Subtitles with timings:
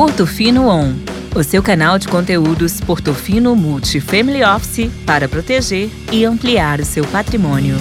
[0.00, 0.94] Portofino On,
[1.36, 7.06] o seu canal de conteúdos Portofino Multi Family Office para proteger e ampliar o seu
[7.08, 7.76] patrimônio.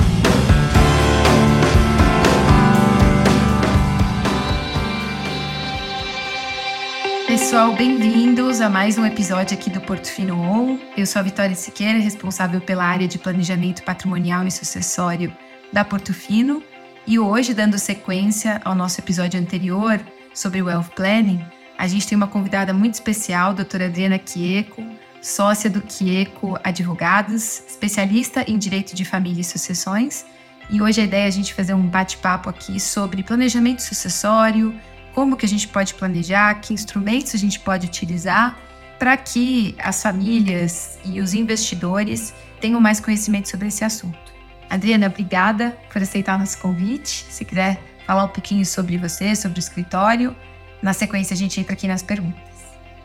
[7.25, 10.77] Pessoal, bem-vindos a mais um episódio aqui do Portofino On.
[10.97, 15.33] Eu sou a Vitória Siqueira, responsável pela área de planejamento patrimonial e sucessório
[15.71, 16.61] da Portofino.
[17.07, 20.01] E hoje, dando sequência ao nosso episódio anterior
[20.33, 21.41] sobre Wealth Planning,
[21.79, 24.85] a gente tem uma convidada muito especial, doutora Adriana Quieco,
[25.21, 30.25] sócia do Quieco Advogados, especialista em direito de família e sucessões.
[30.69, 34.77] E hoje a ideia é a gente fazer um bate-papo aqui sobre planejamento sucessório,
[35.15, 38.59] como que a gente pode planejar, que instrumentos a gente pode utilizar
[38.99, 44.33] para que as famílias e os investidores tenham mais conhecimento sobre esse assunto.
[44.69, 47.25] Adriana, obrigada por aceitar nosso convite.
[47.29, 50.35] Se quiser falar um pouquinho sobre você, sobre o escritório
[50.81, 52.41] na sequência, a gente entra aqui nas perguntas.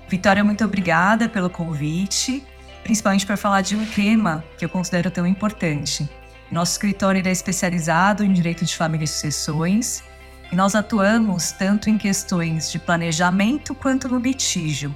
[0.09, 2.45] Vitória, muito obrigada pelo convite,
[2.83, 6.09] principalmente para falar de um tema que eu considero tão importante.
[6.51, 10.05] Nosso escritório é especializado em direito de família e sucessões
[10.53, 14.95] e nós atuamos tanto em questões de planejamento quanto no litígio.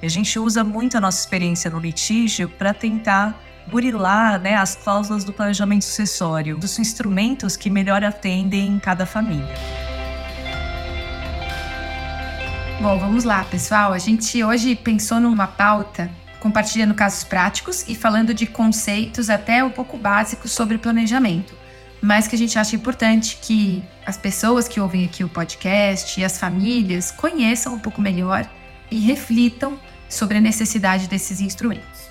[0.00, 4.76] E a gente usa muito a nossa experiência no litígio para tentar burilar né, as
[4.76, 9.89] cláusulas do planejamento sucessório, dos instrumentos que melhor atendem cada família.
[12.80, 13.92] Bom, vamos lá, pessoal.
[13.92, 19.68] A gente hoje pensou numa pauta compartilhando casos práticos e falando de conceitos até um
[19.68, 21.54] pouco básicos sobre planejamento,
[22.00, 26.24] mas que a gente acha importante que as pessoas que ouvem aqui o podcast e
[26.24, 28.48] as famílias conheçam um pouco melhor
[28.90, 32.08] e reflitam sobre a necessidade desses instrumentos.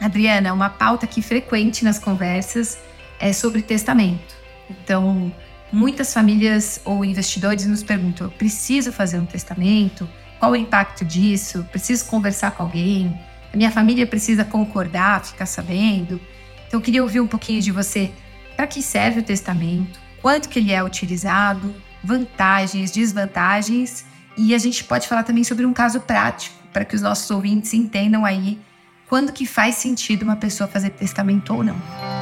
[0.00, 2.78] Adriana, uma pauta que frequente nas conversas
[3.18, 4.32] é sobre testamento.
[4.70, 5.34] Então,
[5.74, 10.08] Muitas famílias ou investidores nos perguntam: preciso fazer um testamento?
[10.38, 11.66] Qual o impacto disso?
[11.72, 13.18] Preciso conversar com alguém?
[13.52, 16.20] A minha família precisa concordar, ficar sabendo?
[16.68, 18.12] Então, eu queria ouvir um pouquinho de você.
[18.56, 19.98] Para que serve o testamento?
[20.22, 21.74] Quanto que ele é utilizado?
[22.04, 24.04] Vantagens, desvantagens?
[24.36, 27.74] E a gente pode falar também sobre um caso prático, para que os nossos ouvintes
[27.74, 28.60] entendam aí
[29.08, 32.13] quando que faz sentido uma pessoa fazer testamento ou não.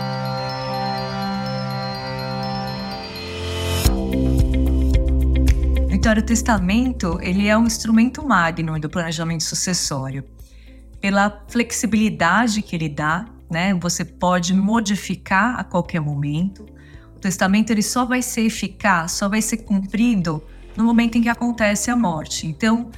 [6.03, 10.25] Vitória, o testamento ele é um instrumento magno do planejamento sucessório.
[11.01, 13.73] Pela flexibilidade que ele dá, né?
[13.75, 16.67] Você pode modificar a qualquer momento.
[17.15, 20.43] O testamento ele só vai ser eficaz, só vai ser cumprido
[20.77, 22.49] no momento em que acontece a morte.
[22.49, 22.91] Então,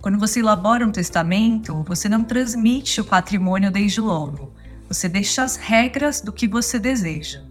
[0.00, 4.52] quando você elabora um testamento, você não transmite o patrimônio desde logo.
[4.86, 7.42] Você deixa as regras do que você deseja.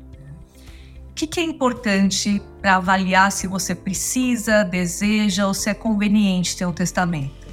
[1.14, 6.58] O que, que é importante para avaliar se você precisa, deseja ou se é conveniente
[6.58, 7.48] ter um testamento?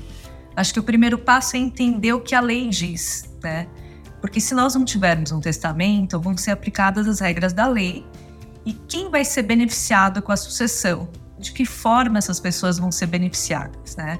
[0.56, 3.66] Acho que o primeiro passo é entender o que a lei diz, né?
[4.19, 8.03] Porque se nós não tivermos um testamento, vão ser aplicadas as regras da lei
[8.65, 11.06] e quem vai ser beneficiado com a sucessão?
[11.38, 14.19] De que forma essas pessoas vão ser beneficiadas, né?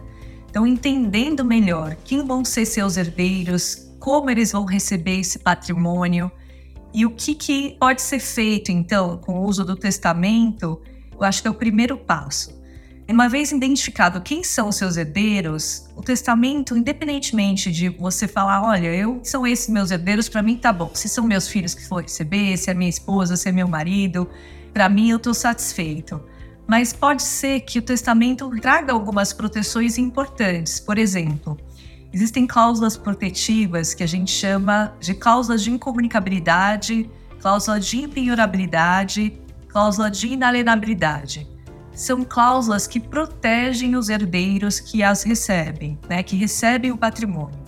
[0.51, 6.31] Então, entendendo melhor quem vão ser seus herdeiros, como eles vão receber esse patrimônio,
[6.93, 10.81] e o que, que pode ser feito, então, com o uso do testamento?
[11.13, 12.61] Eu acho que é o primeiro passo.
[13.09, 18.87] Uma vez identificado quem são os seus herdeiros, o testamento, independentemente de você falar, olha,
[18.87, 20.91] eu são esses meus herdeiros, para mim tá bom.
[20.95, 24.29] Se são meus filhos que for receber, se é minha esposa, se é meu marido,
[24.73, 26.23] para mim eu estou satisfeito.
[26.69, 30.79] Mas pode ser que o testamento traga algumas proteções importantes.
[30.79, 31.59] Por exemplo,
[32.13, 37.09] Existem cláusulas protetivas que a gente chama de cláusulas de incomunicabilidade,
[37.41, 39.39] cláusula de impenhorabilidade,
[39.69, 41.47] cláusula de inalienabilidade.
[41.93, 47.61] São cláusulas que protegem os herdeiros que as recebem, né, que recebem o patrimônio.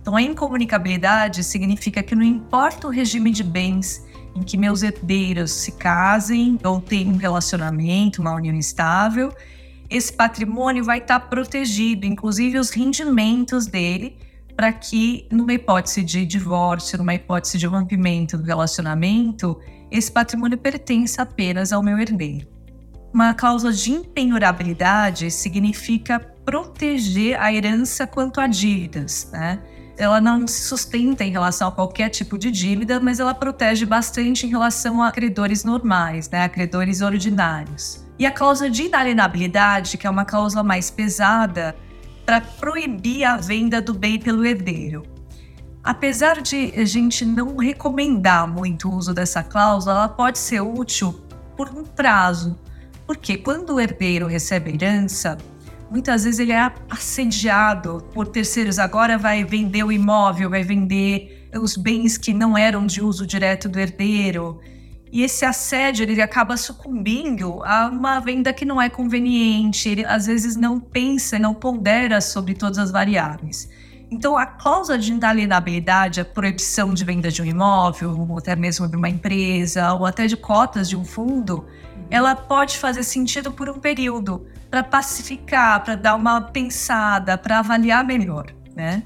[0.00, 5.52] Então, a incomunicabilidade significa que não importa o regime de bens em que meus herdeiros
[5.52, 9.32] se casem ou tenham um relacionamento, uma união estável,
[9.90, 14.16] esse patrimônio vai estar protegido, inclusive os rendimentos dele,
[14.56, 19.58] para que, numa hipótese de divórcio, numa hipótese de rompimento do relacionamento,
[19.90, 22.48] esse patrimônio pertença apenas ao meu herdeiro.
[23.12, 29.60] Uma cláusula de impenhorabilidade significa proteger a herança quanto a dívidas, né?
[29.96, 34.46] Ela não se sustenta em relação a qualquer tipo de dívida, mas ela protege bastante
[34.46, 36.42] em relação a credores normais, né?
[36.42, 38.03] A credores ordinários.
[38.18, 41.76] E a cláusula de inalienabilidade, que é uma cláusula mais pesada,
[42.24, 45.02] para proibir a venda do bem pelo herdeiro.
[45.82, 51.12] Apesar de a gente não recomendar muito o uso dessa cláusula, ela pode ser útil
[51.56, 52.58] por um prazo,
[53.06, 55.36] porque quando o herdeiro recebe herança,
[55.90, 58.78] muitas vezes ele é assediado por terceiros.
[58.78, 63.68] Agora vai vender o imóvel, vai vender os bens que não eram de uso direto
[63.68, 64.60] do herdeiro.
[65.14, 69.88] E esse assédio ele acaba sucumbindo a uma venda que não é conveniente.
[69.88, 73.70] Ele às vezes não pensa, não pondera sobre todas as variáveis.
[74.10, 78.88] Então, a cláusula de inalienabilidade, a proibição de venda de um imóvel, ou até mesmo
[78.88, 81.64] de uma empresa, ou até de cotas de um fundo,
[82.10, 88.04] ela pode fazer sentido por um período para pacificar, para dar uma pensada, para avaliar
[88.04, 89.04] melhor, né?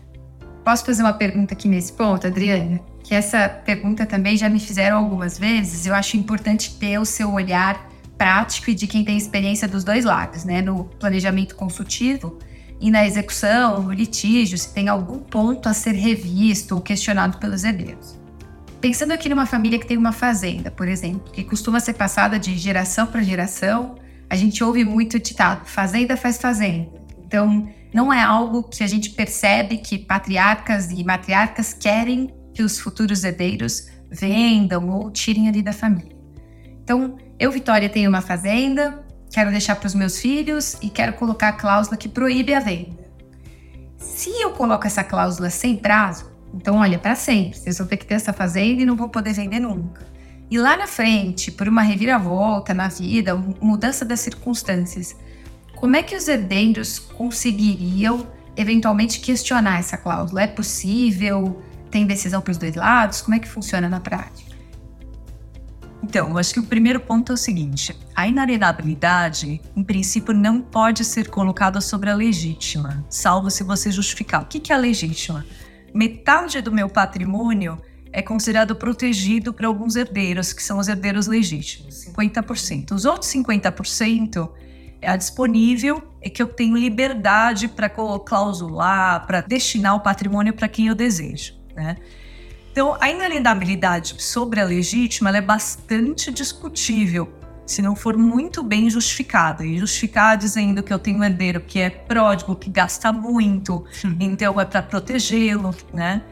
[0.65, 2.81] Posso fazer uma pergunta aqui nesse ponto, Adriana?
[3.09, 5.87] Que essa pergunta também já me fizeram algumas vezes.
[5.87, 10.05] Eu acho importante ter o seu olhar prático e de quem tem experiência dos dois
[10.05, 10.61] lados, né?
[10.61, 12.39] No planejamento consultivo
[12.79, 17.65] e na execução, no litígio, se tem algum ponto a ser revisto ou questionado pelos
[17.65, 18.15] herdeiros.
[18.79, 22.59] Pensando aqui numa família que tem uma fazenda, por exemplo, que costuma ser passada de
[22.59, 23.95] geração para geração,
[24.29, 26.91] a gente ouve muito ditado: fazenda faz fazenda.
[27.27, 32.81] Então, não é algo que a gente percebe que patriarcas e matriarcas querem que os
[32.81, 36.17] futuros herdeiros vendam ou tirem ali da família.
[36.83, 41.51] Então, eu, Vitória, tenho uma fazenda, quero deixar para os meus filhos e quero colocar
[41.51, 43.09] a cláusula que proíbe a venda.
[43.97, 48.05] Se eu coloco essa cláusula sem prazo, então olha, para sempre, vocês vão ter que
[48.05, 50.05] ter essa fazenda e não vão poder vender nunca.
[50.51, 55.15] E lá na frente, por uma reviravolta na vida, mudança das circunstâncias,
[55.77, 58.27] como é que os herdeiros conseguiriam
[58.57, 60.43] eventualmente questionar essa cláusula?
[60.43, 61.63] É possível?
[61.91, 63.21] Tem decisão para os dois lados?
[63.23, 64.49] Como é que funciona na prática?
[66.03, 70.61] Então, eu acho que o primeiro ponto é o seguinte: a inalienabilidade, em princípio, não
[70.61, 74.43] pode ser colocada sobre a legítima, salvo se você justificar.
[74.43, 75.45] O que é a legítima?
[75.93, 77.81] Metade do meu patrimônio
[78.13, 82.93] é considerado protegido para alguns herdeiros, que são os herdeiros legítimos, 50%.
[82.93, 84.51] Os outros 50%
[85.01, 90.89] é disponível e que eu tenho liberdade para clausular, para destinar o patrimônio para quem
[90.89, 91.97] eu desejo, né?
[92.73, 97.33] Então, a inalienabilidade sobre a legítima é bastante discutível,
[97.67, 99.65] se não for muito bem justificada.
[99.65, 103.85] E justificar dizendo que eu tenho um herdeiro que é pródigo, que gasta muito,
[104.21, 106.23] então é para protegê-lo, né?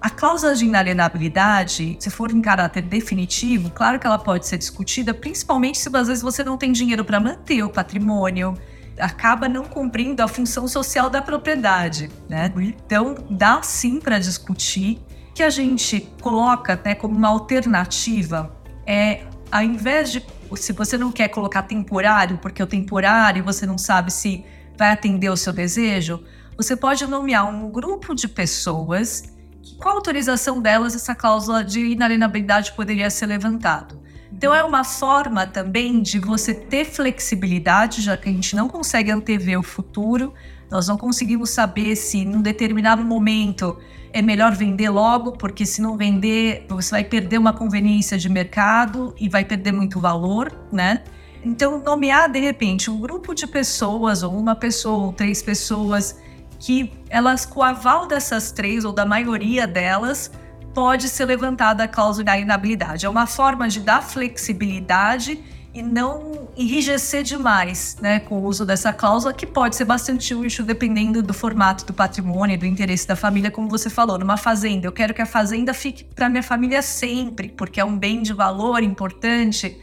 [0.00, 5.14] A cláusula de inalienabilidade, se for em caráter definitivo, claro que ela pode ser discutida,
[5.14, 8.58] principalmente se às vezes você não tem dinheiro para manter o patrimônio,
[9.02, 12.52] acaba não cumprindo a função social da propriedade, né?
[12.56, 15.02] Então, dá sim para discutir
[15.34, 18.54] que a gente coloca né, como uma alternativa
[18.86, 20.24] é, ao invés de,
[20.56, 24.44] se você não quer colocar temporário, porque o temporário você não sabe se
[24.76, 26.22] vai atender o seu desejo,
[26.56, 29.32] você pode nomear um grupo de pessoas
[29.78, 34.01] com a autorização delas, essa cláusula de inalienabilidade poderia ser levantado.
[34.42, 39.08] Então, é uma forma também de você ter flexibilidade, já que a gente não consegue
[39.08, 40.34] antever o futuro,
[40.68, 43.78] nós não conseguimos saber se, num determinado momento,
[44.12, 49.14] é melhor vender logo, porque se não vender, você vai perder uma conveniência de mercado
[49.16, 51.04] e vai perder muito valor, né?
[51.44, 56.20] Então, nomear de repente um grupo de pessoas, ou uma pessoa, ou três pessoas,
[56.58, 60.32] que elas, com o aval dessas três ou da maioria delas,
[60.74, 63.06] pode ser levantada a cláusula da inabilidade.
[63.06, 65.38] É uma forma de dar flexibilidade
[65.74, 70.64] e não enrijecer demais né, com o uso dessa cláusula, que pode ser bastante útil
[70.64, 74.18] dependendo do formato do patrimônio, do interesse da família, como você falou.
[74.18, 77.96] Numa fazenda, eu quero que a fazenda fique para minha família sempre, porque é um
[77.96, 79.80] bem de valor importante.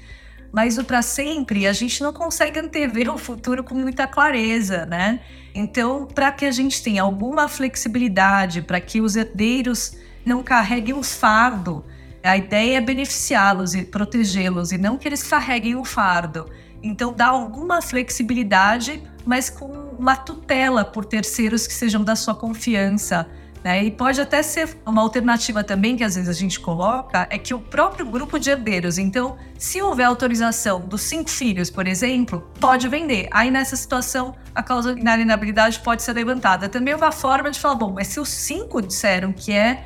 [0.51, 5.19] Mas o para sempre, a gente não consegue antever o futuro com muita clareza, né?
[5.53, 9.95] Então, para que a gente tenha alguma flexibilidade, para que os herdeiros
[10.25, 11.83] não carreguem o fardo,
[12.23, 16.49] a ideia é beneficiá-los e protegê-los e não que eles carreguem o fardo.
[16.81, 23.27] Então, dá alguma flexibilidade, mas com uma tutela por terceiros que sejam da sua confiança,
[23.63, 23.83] né?
[23.83, 27.53] E pode até ser uma alternativa também, que às vezes a gente coloca, é que
[27.53, 32.87] o próprio grupo de herdeiros, então, se houver autorização dos cinco filhos, por exemplo, pode
[32.87, 33.27] vender.
[33.31, 36.69] Aí nessa situação, a causa de inalienabilidade pode ser levantada.
[36.69, 39.85] Também é uma forma de falar, bom, mas se os cinco disseram que é,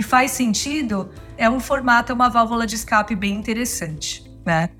[0.00, 4.70] que faz sentido, é um formato, é uma válvula de escape bem interessante, né?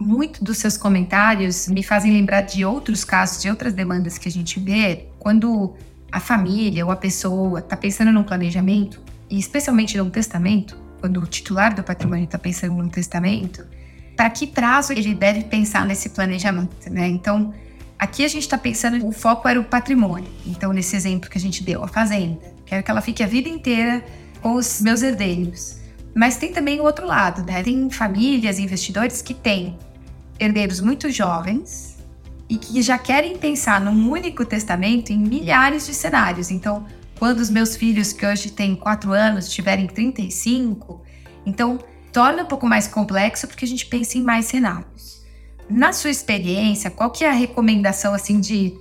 [0.00, 4.32] Muito dos seus comentários me fazem lembrar de outros casos, de outras demandas que a
[4.32, 5.76] gente vê, quando
[6.10, 9.00] a família ou a pessoa está pensando num planejamento,
[9.30, 13.64] e especialmente num testamento, quando o titular do patrimônio está pensando num testamento,
[14.16, 17.06] para que prazo ele deve pensar nesse planejamento, né?
[17.06, 17.54] Então,
[17.96, 20.28] aqui a gente está pensando, o foco era o patrimônio.
[20.44, 22.52] Então, nesse exemplo que a gente deu, a fazenda.
[22.66, 24.02] Quero que ela fique a vida inteira
[24.52, 25.76] os meus herdeiros.
[26.14, 27.62] Mas tem também o outro lado, né?
[27.62, 29.76] Tem famílias, investidores que têm
[30.38, 31.96] herdeiros muito jovens
[32.48, 36.50] e que já querem pensar num único testamento em milhares de cenários.
[36.50, 36.86] Então,
[37.18, 41.02] quando os meus filhos, que hoje têm 4 anos, tiverem 35,
[41.46, 41.78] então
[42.12, 45.24] torna um pouco mais complexo porque a gente pensa em mais cenários.
[45.68, 48.78] Na sua experiência, qual que é a recomendação assim de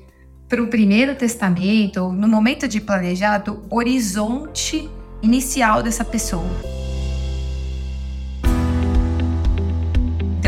[0.48, 4.88] para o primeiro testamento no momento de planejar do horizonte
[5.24, 6.83] inicial dessa pessoa?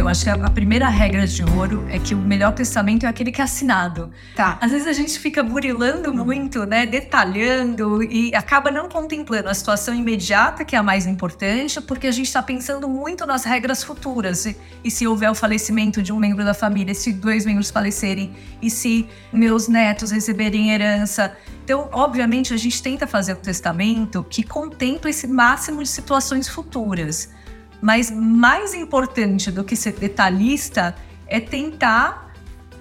[0.06, 3.32] Eu acho que a primeira regra de ouro é que o melhor testamento é aquele
[3.32, 4.12] que é assinado.
[4.36, 4.56] Tá.
[4.62, 9.96] Às vezes a gente fica burilando muito, né, detalhando e acaba não contemplando a situação
[9.96, 14.46] imediata, que é a mais importante, porque a gente está pensando muito nas regras futuras.
[14.46, 18.32] E, e se houver o falecimento de um membro da família, se dois membros falecerem,
[18.62, 21.36] e se meus netos receberem herança.
[21.64, 27.34] Então, obviamente, a gente tenta fazer um testamento que contempla esse máximo de situações futuras.
[27.82, 30.96] Mas mais importante do que ser detalhista
[31.28, 32.34] é tentar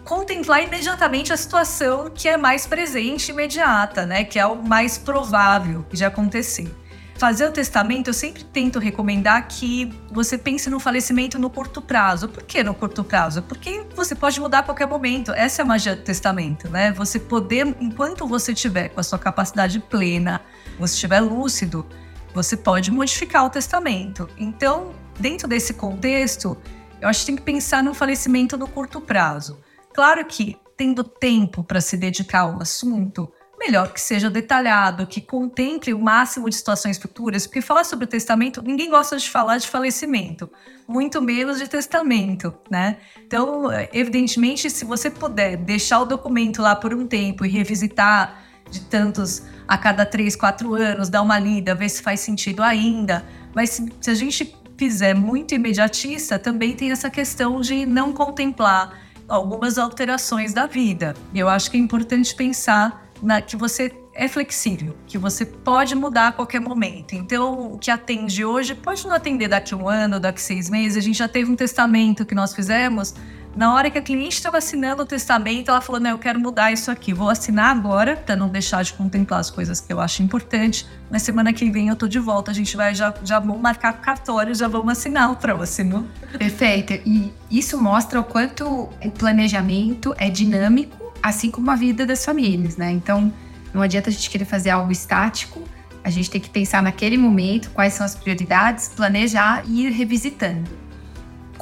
[0.05, 4.23] contemplar imediatamente a situação que é mais presente, imediata, né?
[4.23, 6.73] Que é o mais provável de acontecer.
[7.17, 12.29] Fazer o testamento, eu sempre tento recomendar que você pense no falecimento no curto prazo.
[12.29, 13.41] Por que no curto prazo?
[13.43, 15.33] Porque você pode mudar a qualquer momento.
[15.33, 16.91] Essa é a magia do testamento, né?
[16.93, 20.41] Você poder, enquanto você tiver com a sua capacidade plena,
[20.79, 21.87] você estiver lúcido,
[22.35, 24.29] você pode modificar o testamento.
[24.37, 26.59] Então, dentro desse contexto,
[27.01, 29.61] eu acho que tem que pensar no falecimento no curto prazo.
[29.95, 35.95] Claro que, tendo tempo para se dedicar ao assunto, melhor que seja detalhado, que contemple
[35.95, 39.69] o máximo de situações futuras, porque falar sobre o testamento, ninguém gosta de falar de
[39.69, 40.51] falecimento,
[40.89, 42.99] muito menos de testamento, né?
[43.25, 48.81] Então, evidentemente, se você puder deixar o documento lá por um tempo e revisitar de
[48.81, 53.25] tantos a cada três, quatro anos, dar uma lida, ver se faz sentido ainda.
[53.55, 59.01] Mas se, se a gente fizer muito imediatista, também tem essa questão de não contemplar
[59.29, 61.15] algumas alterações da vida.
[61.35, 66.29] Eu acho que é importante pensar na, que você é flexível, que você pode mudar
[66.29, 67.15] a qualquer momento.
[67.15, 70.99] Então, o que atende hoje pode não atender daqui um ano, daqui seis meses.
[70.99, 73.15] A gente já teve um testamento que nós fizemos
[73.57, 76.73] na hora que a cliente estava assinando o testamento, ela falou: Não, eu quero mudar
[76.73, 77.13] isso aqui.
[77.13, 80.87] Vou assinar agora, para não deixar de contemplar as coisas que eu acho importante.
[81.11, 82.51] Mas semana que vem eu tô de volta.
[82.51, 86.09] A gente vai já, já vamos marcar cartório, já vamos assinar o próximo.
[86.37, 86.95] Perfeito.
[87.07, 92.77] E isso mostra o quanto o planejamento é dinâmico, assim como a vida das famílias,
[92.77, 92.91] né?
[92.91, 93.33] Então,
[93.73, 95.63] não adianta a gente querer fazer algo estático.
[96.03, 100.84] A gente tem que pensar naquele momento quais são as prioridades, planejar e ir revisitando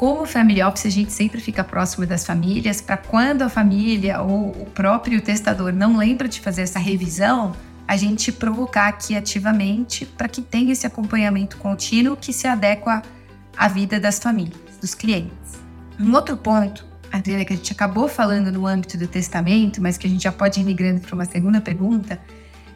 [0.03, 4.49] como family office, a gente sempre fica próximo das famílias, para quando a família ou
[4.49, 7.55] o próprio testador não lembra de fazer essa revisão,
[7.87, 13.01] a gente provocar aqui ativamente para que tenha esse acompanhamento contínuo que se adequa
[13.57, 15.63] à vida das famílias, dos clientes.
[16.01, 20.09] Um outro ponto, Adriana, que a gente acabou falando no âmbito do testamento, mas que
[20.09, 22.21] a gente já pode ir migrando para uma segunda pergunta,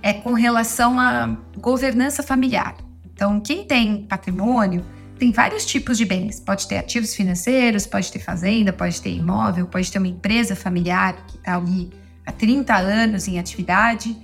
[0.00, 2.76] é com relação à governança familiar.
[3.04, 4.84] Então, quem tem patrimônio
[5.18, 6.40] tem vários tipos de bens.
[6.40, 11.14] Pode ter ativos financeiros, pode ter fazenda, pode ter imóvel, pode ter uma empresa familiar
[11.26, 11.90] que está ali
[12.24, 14.16] há 30 anos em atividade.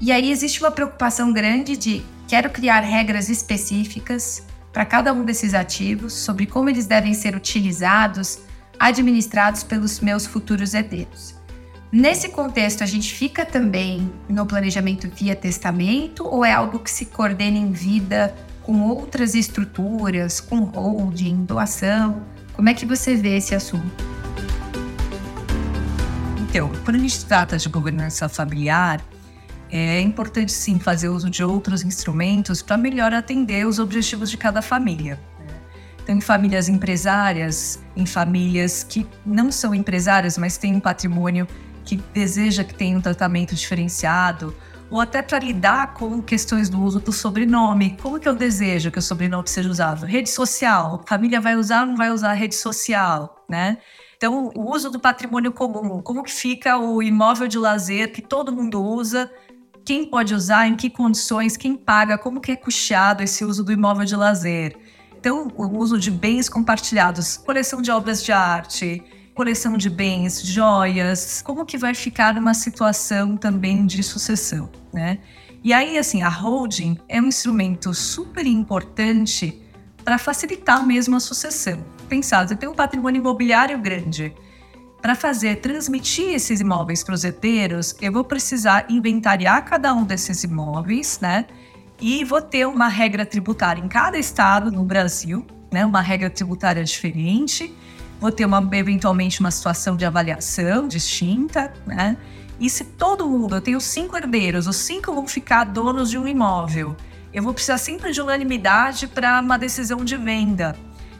[0.00, 5.54] E aí existe uma preocupação grande de quero criar regras específicas para cada um desses
[5.54, 8.40] ativos sobre como eles devem ser utilizados,
[8.78, 11.34] administrados pelos meus futuros herdeiros.
[11.90, 17.06] Nesse contexto, a gente fica também no planejamento via testamento ou é algo que se
[17.06, 18.34] coordena em vida
[18.66, 22.20] com outras estruturas, com holding, doação?
[22.52, 24.04] Como é que você vê esse assunto?
[26.40, 29.00] Então, quando a gente trata de governança familiar,
[29.70, 34.60] é importante sim fazer uso de outros instrumentos para melhor atender os objetivos de cada
[34.60, 35.14] família.
[35.38, 35.54] Né?
[36.02, 41.46] Então, em famílias empresárias, em famílias que não são empresárias, mas têm um patrimônio
[41.84, 44.52] que deseja que tenha um tratamento diferenciado,
[44.90, 47.96] ou até para lidar com questões do uso do sobrenome.
[48.00, 50.06] Como que eu desejo que o sobrenome seja usado?
[50.06, 53.78] Rede social, família vai usar ou não vai usar rede social, né?
[54.16, 58.52] Então, o uso do patrimônio comum, como que fica o imóvel de lazer que todo
[58.52, 59.30] mundo usa,
[59.84, 63.70] quem pode usar, em que condições, quem paga, como que é custeado esse uso do
[63.70, 64.76] imóvel de lazer.
[65.18, 69.02] Então, o uso de bens compartilhados, coleção de obras de arte,
[69.36, 75.18] coleção de bens, joias, como que vai ficar numa situação também de sucessão, né?
[75.62, 79.62] E aí, assim, a holding é um instrumento super importante
[80.02, 81.84] para facilitar mesmo a sucessão.
[82.08, 84.34] Pensar, você tem um patrimônio imobiliário grande.
[85.02, 90.44] Para fazer, transmitir esses imóveis para os herdeiros, eu vou precisar inventariar cada um desses
[90.44, 91.44] imóveis, né?
[92.00, 95.84] E vou ter uma regra tributária em cada estado no Brasil, né?
[95.84, 97.74] Uma regra tributária diferente
[98.20, 102.16] vou ter uma, eventualmente uma situação de avaliação distinta, né?
[102.58, 106.26] E se todo mundo, eu tenho cinco herdeiros, os cinco vão ficar donos de um
[106.26, 106.96] imóvel,
[107.32, 110.74] eu vou precisar sempre de unanimidade para uma decisão de venda.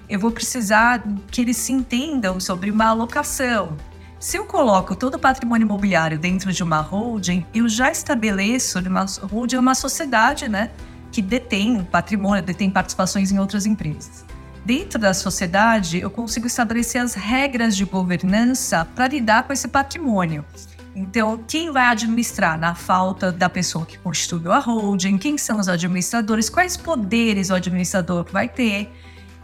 [0.09, 3.77] Eu vou precisar que eles se entendam sobre uma alocação.
[4.19, 9.05] Se eu coloco todo o patrimônio imobiliário dentro de uma holding, eu já estabeleço uma
[9.23, 10.71] holding é uma sociedade, né,
[11.13, 14.26] que detém patrimônio, detém participações em outras empresas.
[14.67, 20.45] Dentro da sociedade, eu consigo estabelecer as regras de governança para lidar com esse patrimônio.
[20.93, 25.19] Então, quem vai administrar na falta da pessoa que constituiu a holding?
[25.19, 26.51] Quem são os administradores?
[26.51, 28.93] Quais poderes o administrador vai ter?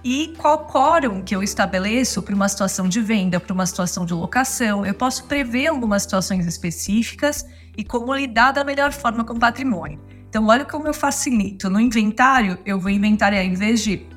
[0.02, 4.12] E qual quórum que eu estabeleço para uma situação de venda, para uma situação de
[4.12, 4.84] locação?
[4.84, 10.00] Eu posso prever algumas situações específicas e como lidar da melhor forma com o patrimônio.
[10.28, 11.70] Então, olha como eu facilito.
[11.70, 14.10] No inventário, eu vou inventariar, em vez de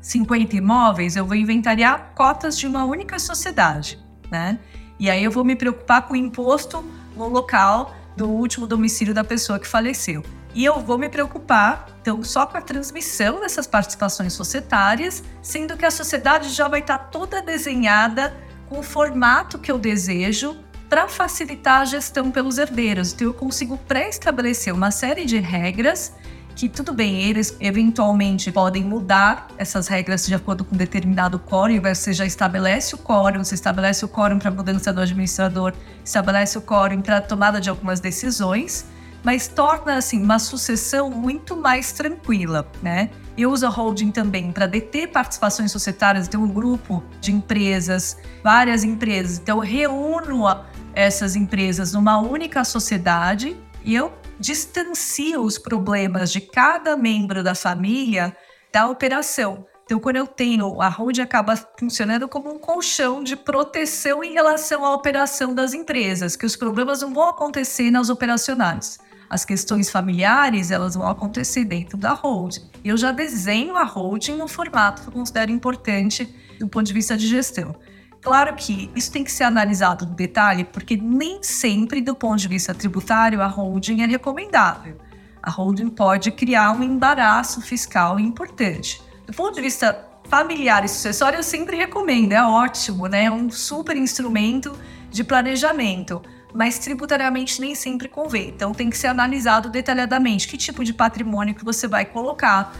[0.00, 3.98] 50 imóveis, eu vou inventariar cotas de uma única sociedade,
[4.30, 4.58] né?
[4.98, 6.84] E aí eu vou me preocupar com o imposto
[7.16, 10.22] no local do último domicílio da pessoa que faleceu.
[10.54, 15.86] E eu vou me preocupar, então, só com a transmissão dessas participações societárias, sendo que
[15.86, 18.34] a sociedade já vai estar toda desenhada
[18.68, 20.56] com o formato que eu desejo
[20.88, 23.12] para facilitar a gestão pelos herdeiros.
[23.12, 26.12] Então, eu consigo pré-estabelecer uma série de regras
[26.60, 32.12] que tudo bem, eles eventualmente podem mudar essas regras de acordo com determinado quórum, você
[32.12, 35.72] já estabelece o quórum, você estabelece o quórum para mudança do administrador,
[36.04, 38.84] estabelece o quórum para tomada de algumas decisões,
[39.24, 43.08] mas torna assim uma sucessão muito mais tranquila, né?
[43.38, 48.84] Eu uso a holding também para deter participações societárias, tem um grupo de empresas, várias
[48.84, 50.44] empresas, então reúno
[50.92, 58.34] essas empresas numa única sociedade e eu distancio os problemas de cada membro da família
[58.72, 59.66] da operação.
[59.84, 64.84] Então, quando eu tenho, a holding acaba funcionando como um colchão de proteção em relação
[64.84, 68.98] à operação das empresas, que os problemas não vão acontecer nas operacionais.
[69.28, 72.70] As questões familiares, elas vão acontecer dentro da holding.
[72.84, 77.16] Eu já desenho a holding no formato que eu considero importante do ponto de vista
[77.16, 77.74] de gestão.
[78.20, 82.48] Claro que isso tem que ser analisado no detalhe, porque nem sempre, do ponto de
[82.48, 84.98] vista tributário, a holding é recomendável.
[85.42, 89.02] A holding pode criar um embaraço fiscal importante.
[89.26, 93.24] Do ponto de vista familiar e sucessório, eu sempre recomendo, é ótimo, né?
[93.24, 94.76] É um super instrumento
[95.10, 96.20] de planejamento,
[96.54, 98.50] mas tributariamente nem sempre convém.
[98.50, 102.72] Então tem que ser analisado detalhadamente que tipo de patrimônio que você vai colocar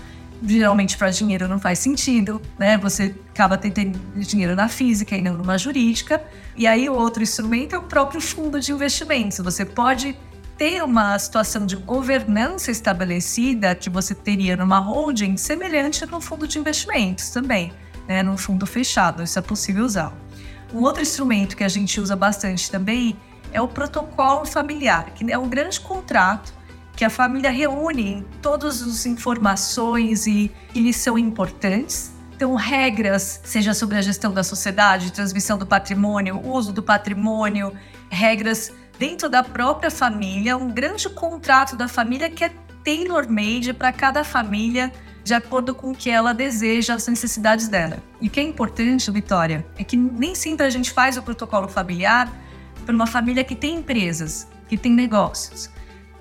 [0.43, 2.79] geralmente para dinheiro não faz sentido, né?
[2.79, 6.23] Você acaba tendo dinheiro na física e não numa jurídica.
[6.57, 9.39] E aí o outro instrumento é o próprio fundo de investimentos.
[9.39, 10.17] Você pode
[10.57, 16.59] ter uma situação de governança estabelecida que você teria numa holding semelhante no fundo de
[16.59, 17.73] investimentos também,
[18.07, 18.23] né?
[18.23, 20.13] Num fundo fechado, isso é possível usar.
[20.73, 23.17] Um outro instrumento que a gente usa bastante também
[23.53, 26.53] é o protocolo familiar, que é um grande contrato
[27.01, 32.13] que a família reúne todas as informações e que são importantes.
[32.37, 37.73] Então, regras, seja sobre a gestão da sociedade, transmissão do patrimônio, uso do patrimônio,
[38.11, 42.53] regras dentro da própria família, um grande contrato da família que é
[42.85, 44.93] tailor-made para cada família
[45.25, 47.97] de acordo com o que ela deseja, as necessidades dela.
[48.21, 51.67] E o que é importante, Vitória, é que nem sempre a gente faz o protocolo
[51.67, 52.31] familiar
[52.85, 55.71] para uma família que tem empresas, que tem negócios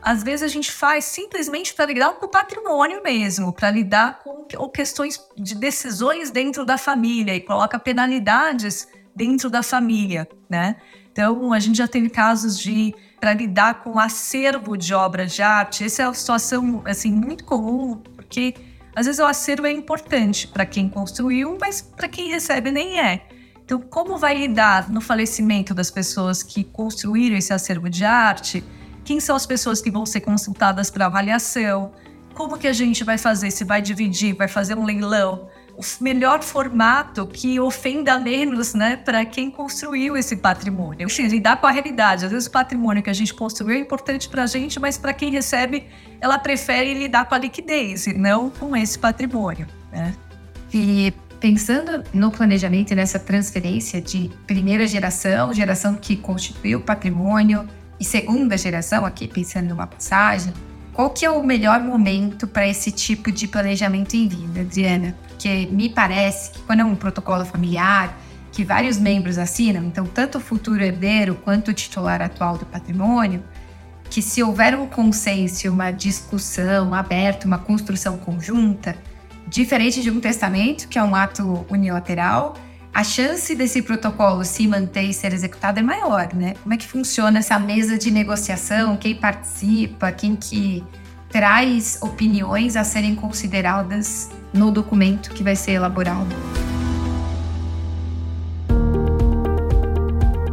[0.02, 4.46] às vezes a gente faz simplesmente para lidar com o patrimônio mesmo, para lidar com
[4.70, 10.78] questões de decisões dentro da família e coloca penalidades dentro da família, né?
[11.12, 15.84] Então a gente já teve casos de para lidar com acervo de obras de arte.
[15.84, 18.56] Essa é uma situação assim muito comum, porque
[18.96, 23.28] às vezes o acervo é importante para quem construiu, mas para quem recebe nem é.
[23.64, 28.64] Então, como vai lidar no falecimento das pessoas que construíram esse acervo de arte?
[29.10, 31.92] Quem são as pessoas que vão ser consultadas para avaliação?
[32.36, 33.50] Como que a gente vai fazer?
[33.50, 35.50] Se vai dividir, vai fazer um leilão?
[35.76, 41.08] O melhor formato que ofenda menos, né, para quem construiu esse patrimônio.
[41.08, 42.24] Enfim, lidar com a realidade.
[42.24, 45.12] Às vezes o patrimônio que a gente construiu é importante para a gente, mas para
[45.12, 45.88] quem recebe,
[46.22, 50.14] ela prefere lidar com a liquidez e não com esse patrimônio, né?
[50.72, 57.68] E pensando no planejamento e nessa transferência de primeira geração, geração que constituiu o patrimônio,
[58.00, 60.54] e segunda geração, aqui pensando numa passagem,
[60.94, 65.16] qual que é o melhor momento para esse tipo de planejamento em vida, Adriana?
[65.28, 68.18] Porque me parece que quando é um protocolo familiar,
[68.52, 73.44] que vários membros assinam, então tanto o futuro herdeiro quanto o titular atual do patrimônio,
[74.10, 78.96] que se houver um consenso, uma discussão aberta, uma construção conjunta,
[79.48, 82.56] diferente de um testamento, que é um ato unilateral,
[82.94, 86.56] a chance desse protocolo se manter e ser executado é maior, né?
[86.64, 88.98] Como é que funciona essa mesa de negociação?
[88.98, 90.12] Quem participa?
[90.12, 90.84] Quem que
[91.30, 96.36] traz opiniões a serem consideradas no documento que vai ser elaborado?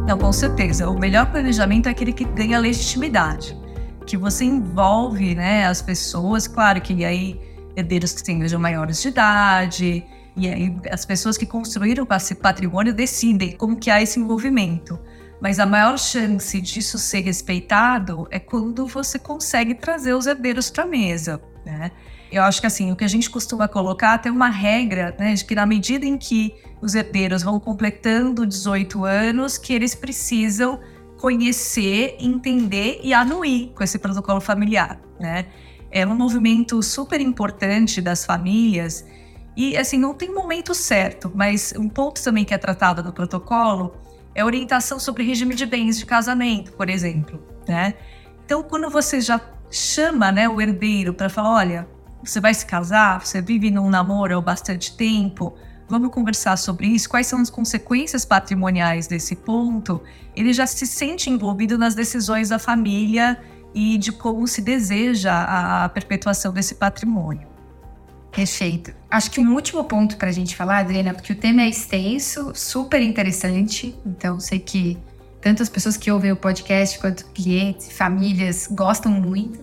[0.07, 0.89] Não, com certeza.
[0.89, 3.57] O melhor planejamento é aquele que ganha legitimidade,
[4.05, 6.47] que você envolve, né, as pessoas.
[6.47, 7.41] Claro que aí
[7.75, 10.05] herdeiros que sejam maiores de idade,
[10.37, 14.99] e aí as pessoas que construíram esse patrimônio decidem como que há esse envolvimento.
[15.41, 20.83] Mas a maior chance disso ser respeitado é quando você consegue trazer os herdeiros para
[20.83, 21.91] a mesa, né?
[22.31, 25.45] Eu acho que assim, o que a gente costuma colocar tem uma regra, né, de
[25.45, 30.79] que na medida em que os herdeiros vão completando 18 anos, que eles precisam
[31.17, 35.45] conhecer, entender e anuir com esse protocolo familiar, né?
[35.89, 39.05] É um movimento super importante das famílias
[39.57, 43.95] e assim, não tem momento certo, mas um ponto também que é tratado no protocolo
[44.35, 47.95] é orientação sobre regime de bens de casamento, por exemplo, né?
[48.45, 49.41] Então, quando você já
[49.71, 51.87] chama, né, o herdeiro para falar, olha,
[52.23, 55.55] você vai se casar, você vive num namoro há bastante tempo,
[55.89, 60.03] vamos conversar sobre isso, quais são as consequências patrimoniais desse ponto,
[60.35, 63.41] ele já se sente envolvido nas decisões da família
[63.73, 67.56] e de como se deseja a perpetuação desse patrimônio.
[68.37, 68.93] Perfeito.
[69.09, 72.51] Acho que um último ponto para a gente falar, Adriana, porque o tema é extenso,
[72.53, 73.95] super interessante.
[74.05, 74.95] Então, sei que
[75.41, 79.59] tanto as pessoas que ouvem o podcast quanto clientes, famílias gostam muito.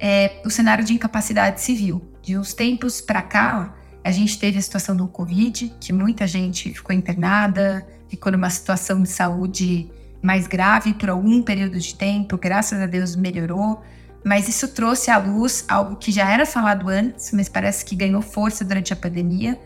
[0.00, 2.02] É o cenário de incapacidade civil.
[2.20, 6.74] De uns tempos para cá, a gente teve a situação do Covid, que muita gente
[6.74, 9.88] ficou internada, ficou numa situação de saúde
[10.20, 12.36] mais grave por algum período de tempo.
[12.36, 13.80] Graças a Deus melhorou
[14.24, 18.22] mas isso trouxe à luz algo que já era falado antes, mas parece que ganhou
[18.22, 19.60] força durante a pandemia,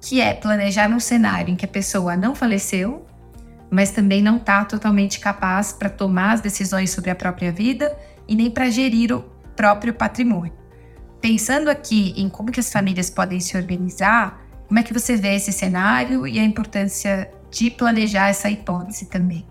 [0.00, 3.04] que é planejar um cenário em que a pessoa não faleceu,
[3.70, 7.94] mas também não está totalmente capaz para tomar as decisões sobre a própria vida
[8.26, 9.20] e nem para gerir o
[9.54, 10.54] próprio patrimônio.
[11.20, 15.34] Pensando aqui em como que as famílias podem se organizar, como é que você vê
[15.34, 19.44] esse cenário e a importância de planejar essa hipótese também?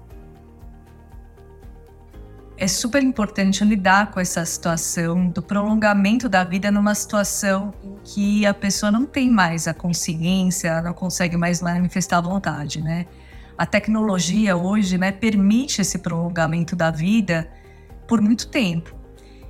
[2.58, 8.46] É super importante lidar com essa situação do prolongamento da vida numa situação em que
[8.48, 13.06] a pessoa não tem mais a consciência, não consegue mais manifestar a vontade, né?
[13.56, 17.50] A tecnologia hoje, né, permite esse prolongamento da vida
[18.08, 18.96] por muito tempo.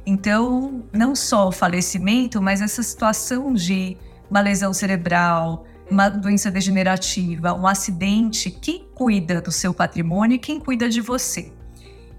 [0.05, 3.97] Então, não só o falecimento, mas essa situação de
[4.29, 10.59] uma lesão cerebral, uma doença degenerativa, um acidente, quem cuida do seu patrimônio e quem
[10.59, 11.56] cuida de você?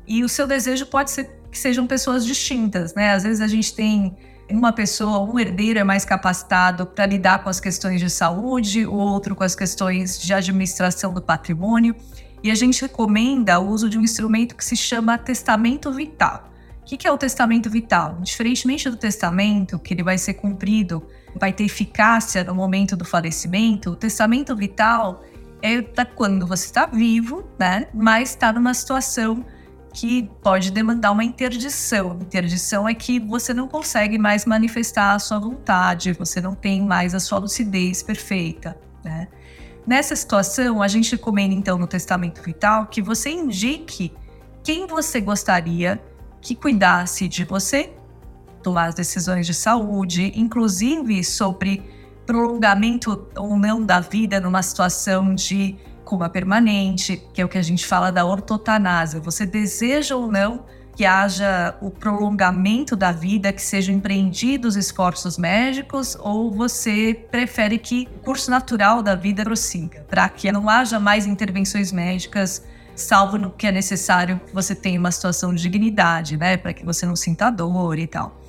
[0.08, 3.12] E o seu desejo pode ser que sejam pessoas distintas, né?
[3.12, 4.16] Às vezes a gente tem
[4.50, 8.94] uma pessoa, um herdeiro é mais capacitado para lidar com as questões de saúde, o
[8.94, 11.94] outro com as questões de administração do patrimônio.
[12.42, 16.50] E a gente recomenda o uso de um instrumento que se chama testamento vital.
[16.80, 18.16] O que é o testamento vital?
[18.22, 21.06] Diferentemente do testamento, que ele vai ser cumprido,
[21.38, 25.22] vai ter eficácia no momento do falecimento, o testamento vital
[25.60, 27.88] é quando você está vivo, né?
[27.92, 29.44] Mas está numa situação
[29.92, 32.18] que pode demandar uma interdição.
[32.20, 37.14] Interdição é que você não consegue mais manifestar a sua vontade, você não tem mais
[37.14, 39.28] a sua lucidez perfeita, né?
[39.86, 44.12] Nessa situação, a gente recomenda então no testamento vital que você indique
[44.62, 45.98] quem você gostaria
[46.42, 47.94] que cuidasse de você,
[48.62, 51.82] tomar as decisões de saúde, inclusive sobre
[52.26, 55.76] prolongamento ou não da vida numa situação de
[56.08, 59.20] coma permanente, que é o que a gente fala da ortotanásia.
[59.20, 60.64] Você deseja ou não
[60.96, 68.08] que haja o prolongamento da vida, que sejam empreendidos esforços médicos, ou você prefere que
[68.16, 72.64] o curso natural da vida prossiga, para que não haja mais intervenções médicas,
[72.96, 76.86] salvo no que é necessário que você tenha uma situação de dignidade, né, para que
[76.86, 78.40] você não sinta dor e tal.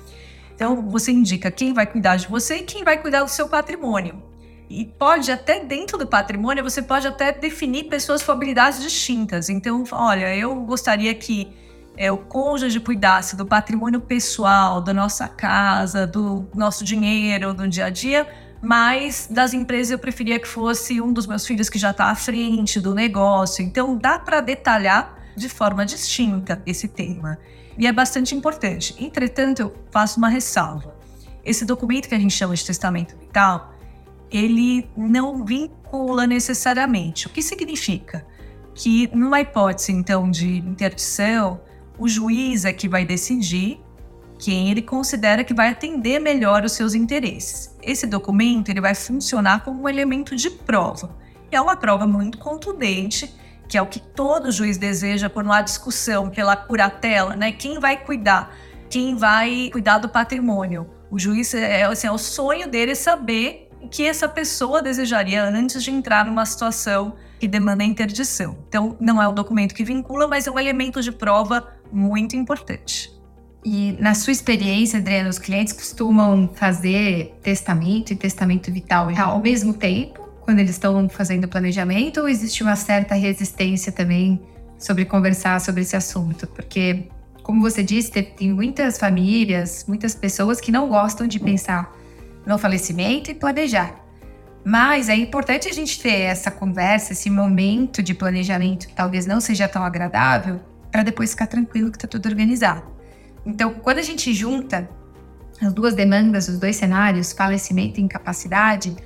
[0.54, 4.29] Então, você indica quem vai cuidar de você e quem vai cuidar do seu patrimônio.
[4.70, 9.48] E pode até dentro do patrimônio, você pode até definir pessoas com habilidades distintas.
[9.48, 11.52] Então, olha, eu gostaria que
[11.96, 17.86] é, o cônjuge cuidasse do patrimônio pessoal, da nossa casa, do nosso dinheiro, do dia
[17.86, 18.28] a dia,
[18.62, 22.14] mas das empresas eu preferia que fosse um dos meus filhos que já está à
[22.14, 23.64] frente do negócio.
[23.64, 27.38] Então, dá para detalhar de forma distinta esse tema.
[27.76, 28.94] E é bastante importante.
[29.00, 30.94] Entretanto, eu faço uma ressalva.
[31.44, 33.74] Esse documento que a gente chama de testamento vital,
[34.30, 37.26] ele não vincula necessariamente.
[37.26, 38.26] O que significa?
[38.74, 41.60] Que numa hipótese, então, de interdição,
[41.98, 43.80] o juiz é que vai decidir
[44.38, 47.76] quem ele considera que vai atender melhor os seus interesses.
[47.82, 51.14] Esse documento ele vai funcionar como um elemento de prova.
[51.52, 53.34] E é uma prova muito contundente,
[53.68, 57.52] que é o que todo juiz deseja quando há discussão pela curatela, né?
[57.52, 58.56] Quem vai cuidar?
[58.88, 60.88] Quem vai cuidar do patrimônio?
[61.10, 65.82] O juiz é, assim, é o sonho dele saber o que essa pessoa desejaria antes
[65.82, 68.58] de entrar numa situação que demanda interdição.
[68.68, 73.10] Então, não é um documento que vincula, mas é um elemento de prova muito importante.
[73.64, 79.74] E na sua experiência, Adriana, os clientes costumam fazer testamento e testamento vital ao mesmo
[79.74, 84.40] tempo, quando eles estão fazendo planejamento, ou existe uma certa resistência também
[84.78, 86.46] sobre conversar sobre esse assunto?
[86.46, 87.08] Porque,
[87.42, 91.94] como você disse, tem muitas famílias, muitas pessoas que não gostam de pensar
[92.46, 94.00] no falecimento e planejar.
[94.64, 99.40] Mas é importante a gente ter essa conversa, esse momento de planejamento que talvez não
[99.40, 102.82] seja tão agradável, para depois ficar tranquilo que está tudo organizado.
[103.46, 104.88] Então, quando a gente junta
[105.62, 108.96] as duas demandas, os dois cenários, falecimento e incapacidade,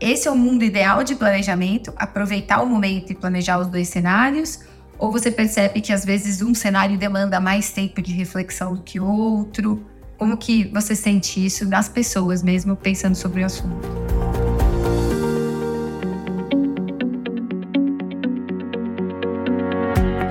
[0.00, 4.60] esse é o mundo ideal de planejamento, aproveitar o momento e planejar os dois cenários,
[4.96, 8.98] ou você percebe que às vezes um cenário demanda mais tempo de reflexão do que
[8.98, 9.84] o outro?
[10.18, 13.86] Como que você sente isso das pessoas mesmo pensando sobre o assunto?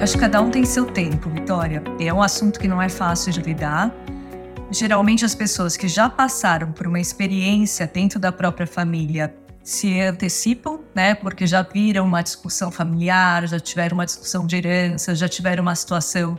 [0.01, 1.81] Acho que cada um tem seu tempo, Vitória.
[2.01, 3.95] É um assunto que não é fácil de lidar.
[4.69, 10.81] Geralmente as pessoas que já passaram por uma experiência dentro da própria família se antecipam,
[10.93, 11.15] né?
[11.15, 15.75] Porque já viram uma discussão familiar, já tiveram uma discussão de herança, já tiveram uma
[15.75, 16.37] situação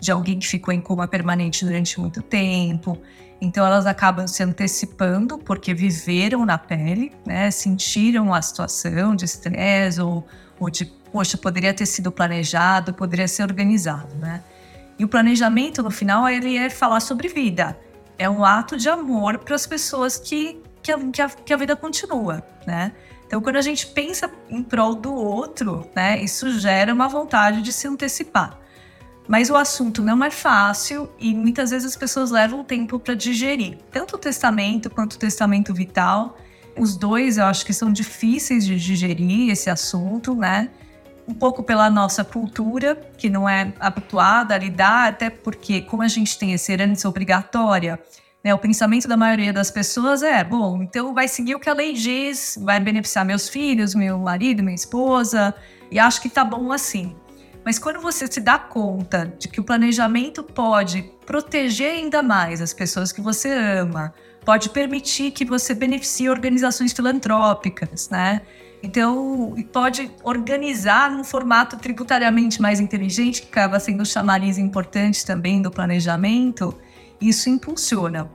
[0.00, 2.98] de alguém que ficou em coma permanente durante muito tempo.
[3.40, 7.50] Então elas acabam se antecipando porque viveram na pele, né?
[7.50, 10.26] Sentiram a situação de estresse ou,
[10.58, 14.42] ou de, poxa, poderia ter sido planejado, poderia ser organizado, né?
[14.98, 17.78] E o planejamento, no final, ele é falar sobre vida.
[18.18, 22.42] É um ato de amor para as pessoas que, que, a, que, a, vida continua,
[22.66, 22.92] né?
[23.26, 27.72] Então, quando a gente pensa em prol do outro, né, isso gera uma vontade de
[27.72, 28.59] se antecipar.
[29.28, 33.78] Mas o assunto não é fácil e muitas vezes as pessoas levam tempo para digerir,
[33.92, 36.36] tanto o testamento quanto o testamento vital.
[36.76, 40.68] Os dois eu acho que são difíceis de digerir esse assunto, né?
[41.28, 46.08] Um pouco pela nossa cultura, que não é habituada a lidar, até porque, como a
[46.08, 48.00] gente tem essa herança obrigatória,
[48.42, 51.74] né, o pensamento da maioria das pessoas é: bom, então vai seguir o que a
[51.74, 55.54] lei diz, vai beneficiar meus filhos, meu marido, minha esposa,
[55.90, 57.14] e acho que tá bom assim.
[57.64, 62.72] Mas quando você se dá conta de que o planejamento pode proteger ainda mais as
[62.72, 68.42] pessoas que você ama, pode permitir que você beneficie organizações filantrópicas, né?
[68.82, 75.60] Então, pode organizar num formato tributariamente mais inteligente, que acaba sendo um chamariz importante também
[75.60, 76.74] do planejamento,
[77.20, 78.30] isso impulsiona.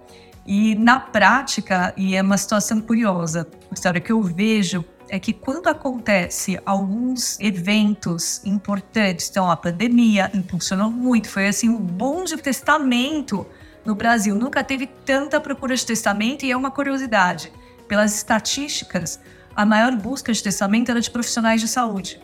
[0.46, 5.68] E na prática, e é uma situação curiosa, história que eu vejo é que quando
[5.68, 13.46] acontece alguns eventos importantes, então a pandemia impulsionou muito, foi assim um boom de testamento
[13.86, 14.36] no Brasil.
[14.36, 17.52] Nunca teve tanta procura de testamento e é uma curiosidade.
[17.88, 19.20] Pelas estatísticas,
[19.56, 22.20] a maior busca de testamento era de profissionais de saúde.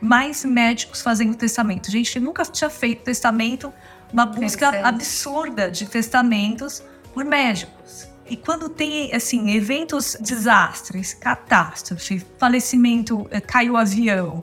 [0.00, 1.90] Mais médicos fazendo testamento.
[1.90, 3.72] Gente, nunca tinha feito testamento,
[4.12, 6.82] uma busca absurda de testamentos
[7.14, 7.75] por médicos.
[8.28, 14.42] E quando tem, assim, eventos desastres, catástrofe, falecimento, eh, caiu o avião,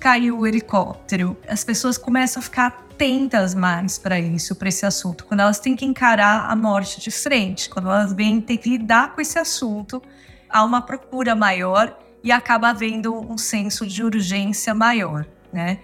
[0.00, 2.66] caiu o helicóptero, as pessoas começam a ficar
[3.00, 5.24] atentas mais para isso, para esse assunto.
[5.24, 9.14] Quando elas têm que encarar a morte de frente, quando elas vêm ter que lidar
[9.14, 10.02] com esse assunto,
[10.48, 15.78] há uma procura maior e acaba havendo um senso de urgência maior, né?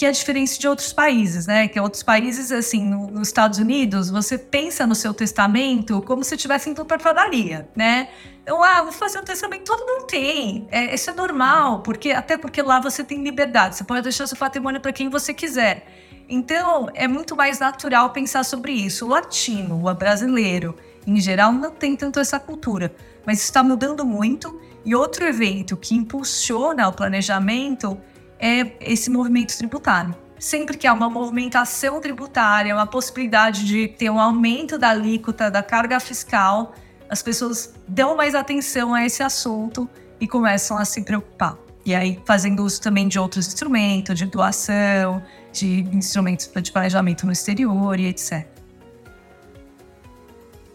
[0.00, 1.68] Que é a diferença de outros países, né?
[1.68, 6.36] Que outros países, assim, no, nos Estados Unidos, você pensa no seu testamento como se
[6.36, 8.08] estivesse indo para padaria, né?
[8.42, 10.66] Então, ah, vou fazer um testamento, todo mundo tem.
[10.70, 14.38] É, isso é normal, porque até porque lá você tem liberdade, você pode deixar seu
[14.38, 15.86] patrimônio para quem você quiser.
[16.26, 19.04] Então, é muito mais natural pensar sobre isso.
[19.04, 20.74] O latino, o brasileiro,
[21.06, 22.90] em geral, não tem tanto essa cultura,
[23.26, 24.58] mas está mudando muito.
[24.82, 28.00] E outro evento que impulsiona o planejamento
[28.40, 30.14] é esse movimento tributário.
[30.38, 35.62] Sempre que há uma movimentação tributária, uma possibilidade de ter um aumento da alíquota da
[35.62, 36.74] carga fiscal,
[37.10, 41.58] as pessoas dão mais atenção a esse assunto e começam a se preocupar.
[41.84, 45.22] E aí, fazendo uso também de outros instrumentos, de doação,
[45.52, 48.46] de instrumentos de planejamento no exterior e etc.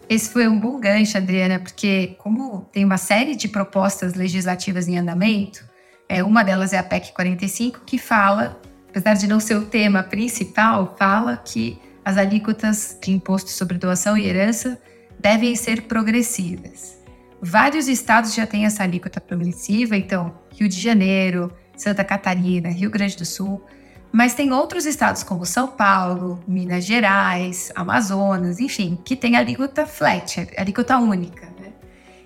[0.08, 4.98] Esse foi um bom gancho, Adriana, porque como tem uma série de propostas legislativas em
[5.00, 5.66] andamento,
[6.08, 10.04] é, uma delas é a PEC 45, que fala, apesar de não ser o tema
[10.04, 14.80] principal, fala que as alíquotas de imposto sobre doação e herança
[15.20, 17.04] devem ser progressivas.
[17.42, 23.18] Vários estados já têm essa alíquota progressiva, então Rio de Janeiro, Santa Catarina, Rio Grande
[23.18, 23.64] do Sul.
[24.12, 30.48] Mas tem outros estados como São Paulo, Minas Gerais, Amazonas, enfim, que tem alíquota flat,
[30.58, 31.74] alíquota única, né?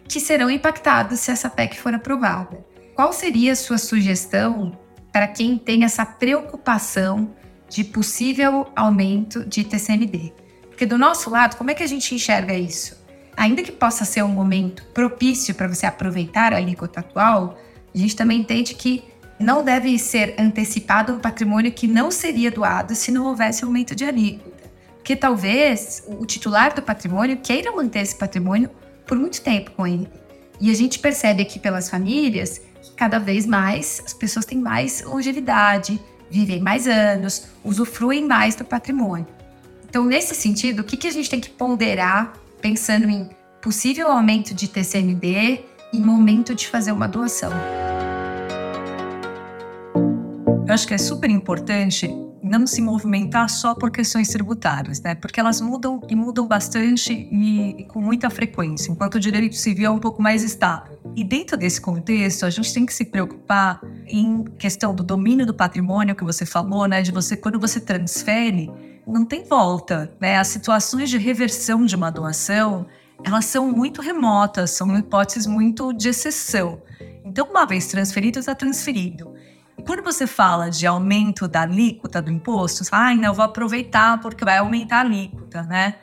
[0.07, 2.63] que serão impactados se essa PEC for aprovada.
[2.99, 4.77] Qual seria a sua sugestão
[5.09, 7.33] para quem tem essa preocupação
[7.69, 10.33] de possível aumento de TCMD?
[10.67, 13.01] Porque do nosso lado, como é que a gente enxerga isso?
[13.38, 17.57] Ainda que possa ser um momento propício para você aproveitar a alíquota atual,
[17.95, 19.05] a gente também entende que
[19.39, 24.03] não deve ser antecipado um patrimônio que não seria doado se não houvesse aumento de
[24.03, 24.69] alíquota.
[24.95, 28.69] Porque talvez o titular do patrimônio queira manter esse patrimônio
[29.07, 30.09] por muito tempo com ele.
[30.59, 32.67] E a gente percebe aqui pelas famílias
[32.99, 35.97] cada vez mais as pessoas têm mais longevidade,
[36.29, 39.25] vivem mais anos, usufruem mais do patrimônio.
[39.89, 43.29] Então, nesse sentido, o que, que a gente tem que ponderar pensando em
[43.62, 47.53] possível aumento de TCMD e momento de fazer uma doação?
[50.67, 55.15] Eu acho que é super importante não se movimentar só por questões tributárias, né?
[55.15, 59.85] Porque elas mudam e mudam bastante e, e, com muita frequência, enquanto o direito civil
[59.85, 60.98] é um pouco mais estável.
[61.15, 65.53] E dentro desse contexto, a gente tem que se preocupar em questão do domínio do
[65.53, 67.01] patrimônio que você falou, né?
[67.01, 68.71] De você quando você transfere,
[69.05, 70.37] não tem volta, né?
[70.37, 72.85] As situações de reversão de uma doação,
[73.23, 76.81] elas são muito remotas, são hipóteses muito de exceção.
[77.25, 79.33] Então, uma vez transferido, está transferido.
[79.77, 83.45] E quando você fala de aumento da alíquota do imposto, você fala, ah, não, vou
[83.45, 85.95] aproveitar porque vai aumentar a alíquota, né?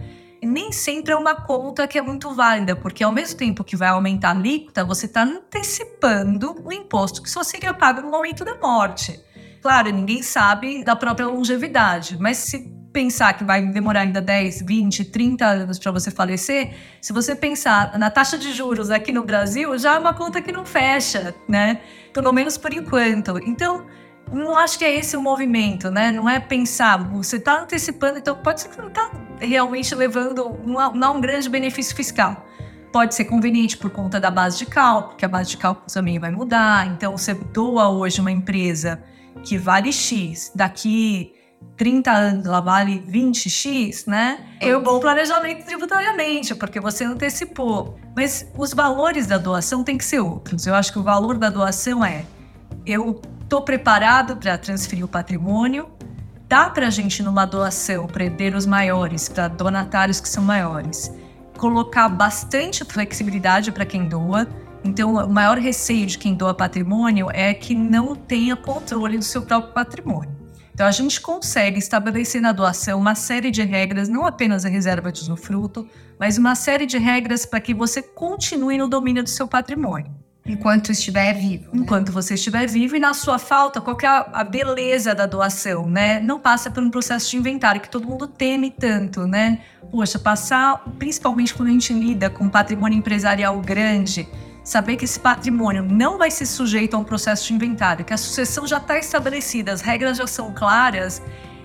[0.46, 3.88] Nem sempre é uma conta que é muito válida, porque ao mesmo tempo que vai
[3.88, 8.54] aumentar a alíquota, você está antecipando o imposto que só seria pago no momento da
[8.56, 9.20] morte.
[9.60, 15.06] Claro, ninguém sabe da própria longevidade, mas se pensar que vai demorar ainda 10, 20,
[15.06, 19.76] 30 anos para você falecer, se você pensar na taxa de juros aqui no Brasil,
[19.76, 21.80] já é uma conta que não fecha, né?
[22.12, 23.38] Pelo menos por enquanto.
[23.44, 23.84] Então,
[24.32, 26.10] não acho que é esse o movimento, né?
[26.10, 29.10] Não é pensar, você está antecipando, então pode ser que não está
[29.40, 32.44] realmente levando não um, grande benefício fiscal.
[32.92, 36.18] Pode ser conveniente por conta da base de cálculo, porque a base de cálculo também
[36.18, 36.86] vai mudar.
[36.86, 39.02] Então, você doa hoje uma empresa
[39.44, 41.32] que vale X, daqui
[41.76, 44.38] 30 anos ela vale 20x, né?
[44.60, 47.98] É um bom planejamento tributariamente, porque você antecipou.
[48.14, 50.66] Mas os valores da doação têm que ser outros.
[50.66, 52.24] Eu acho que o valor da doação é:
[52.86, 55.88] eu estou preparado para transferir o patrimônio,
[56.48, 61.12] dá para a gente numa doação para herdeiros maiores, para donatários que são maiores,
[61.58, 64.46] colocar bastante flexibilidade para quem doa.
[64.84, 69.42] Então, o maior receio de quem doa patrimônio é que não tenha controle do seu
[69.42, 70.36] próprio patrimônio.
[70.72, 75.10] Então, a gente consegue estabelecer na doação uma série de regras, não apenas a reserva
[75.10, 75.88] de usufruto,
[76.20, 80.25] mas uma série de regras para que você continue no domínio do seu patrimônio.
[80.48, 81.70] Enquanto estiver vivo.
[81.72, 81.82] Né?
[81.82, 86.20] Enquanto você estiver vivo e na sua falta, qual é a, beleza da doação, né?
[86.20, 89.60] Não passa por um processo de inventário que todo mundo teme tanto, né?
[89.90, 94.28] Poxa, passar, principalmente quando a gente lida com patrimônio empresarial grande,
[94.62, 98.16] saber que esse patrimônio não vai ser sujeito a um processo de inventário, que a
[98.16, 101.22] sucessão já está estabelecida, as regras já são claras,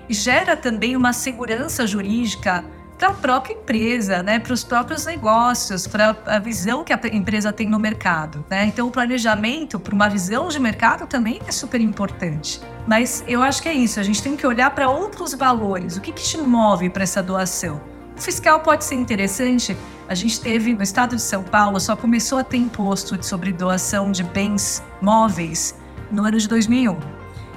[0.10, 2.64] gera também uma segurança jurídica
[3.02, 7.52] para a própria empresa, né, para os próprios negócios, para a visão que a empresa
[7.52, 8.46] tem no mercado.
[8.48, 8.66] Né?
[8.66, 12.62] Então, o planejamento para uma visão de mercado também é super importante.
[12.86, 15.98] Mas eu acho que é isso, a gente tem que olhar para outros valores.
[15.98, 17.82] O que, que te move para essa doação?
[18.16, 19.76] O fiscal pode ser interessante.
[20.08, 24.12] A gente teve no estado de São Paulo, só começou a ter imposto sobre doação
[24.12, 25.76] de bens móveis
[26.12, 27.00] no ano de 2001.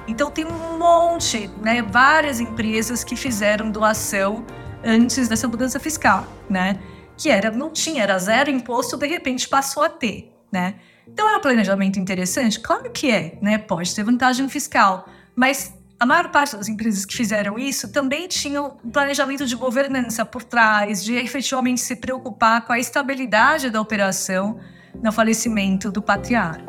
[0.07, 4.43] Então tem um monte, né, várias empresas que fizeram doação
[4.85, 6.79] antes dessa mudança fiscal, né?
[7.17, 10.75] Que era não tinha, era zero imposto, de repente passou a ter, né?
[11.07, 12.59] Então é um planejamento interessante?
[12.59, 13.57] Claro que é, né?
[13.57, 18.77] Pode ter vantagem fiscal, mas a maior parte das empresas que fizeram isso também tinham
[18.83, 24.59] um planejamento de governança por trás, de efetivamente se preocupar com a estabilidade da operação
[25.01, 26.65] no falecimento do patriarca.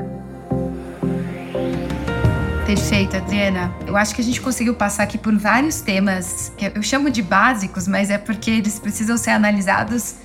[2.66, 3.72] Perfeito, Adriana.
[3.86, 7.22] Eu acho que a gente conseguiu passar aqui por vários temas que eu chamo de
[7.22, 10.16] básicos, mas é porque eles precisam ser analisados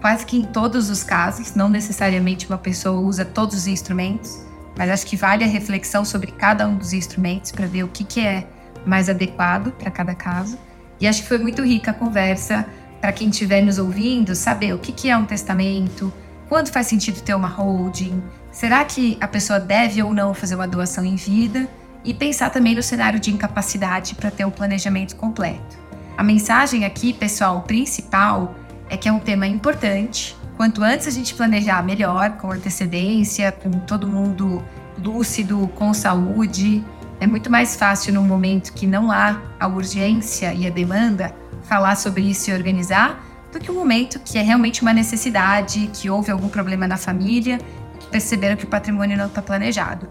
[0.00, 1.54] quase que em todos os casos.
[1.54, 6.32] Não necessariamente uma pessoa usa todos os instrumentos mas acho que vale a reflexão sobre
[6.32, 8.46] cada um dos instrumentos para ver o que, que é
[8.86, 10.58] mais adequado para cada caso.
[10.98, 12.66] E acho que foi muito rica a conversa
[12.98, 16.10] para quem estiver nos ouvindo saber o que, que é um testamento,
[16.48, 20.66] quando faz sentido ter uma holding, será que a pessoa deve ou não fazer uma
[20.66, 21.68] doação em vida
[22.04, 25.78] e pensar também no cenário de incapacidade para ter um planejamento completo.
[26.16, 28.54] A mensagem aqui, pessoal, principal
[28.88, 33.70] é que é um tema importante, quanto antes a gente planejar, melhor, com antecedência, com
[33.70, 34.62] todo mundo
[35.02, 36.84] lúcido, com saúde.
[37.18, 41.96] É muito mais fácil num momento que não há a urgência e a demanda falar
[41.96, 46.30] sobre isso e organizar, do que um momento que é realmente uma necessidade, que houve
[46.30, 47.58] algum problema na família,
[47.98, 50.08] que perceberam que o patrimônio não está planejado.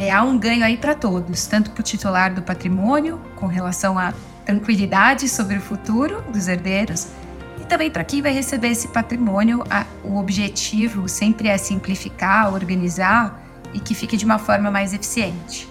[0.00, 3.98] É, há um ganho aí para todos, tanto para o titular do patrimônio, com relação
[3.98, 4.14] à
[4.46, 7.08] tranquilidade sobre o futuro dos herdeiros,
[7.60, 13.44] e também para quem vai receber esse patrimônio, a, o objetivo sempre é simplificar, organizar
[13.74, 15.68] e que fique de uma forma mais eficiente.